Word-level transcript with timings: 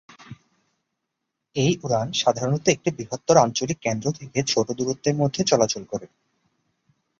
এই 1.55 1.73
উড়ান 1.83 2.07
সাধারণত 2.13 2.65
একটি 2.67 2.89
বৃহত্তর 2.91 3.35
আঞ্চলিক 3.37 3.77
কেন্দ্র 3.81 4.07
থেকে 4.11 4.39
ছোটো 4.47 4.71
দূরত্বের 4.73 5.15
মধ্যে 5.15 5.41
চলাচল 5.43 5.83
করে। 5.85 6.07